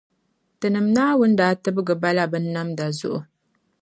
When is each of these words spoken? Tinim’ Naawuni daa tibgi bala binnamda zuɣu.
Tinim’ 0.59 0.87
Naawuni 0.95 1.37
daa 1.39 1.53
tibgi 1.63 1.95
bala 2.01 2.23
binnamda 2.31 2.85
zuɣu. 2.99 3.19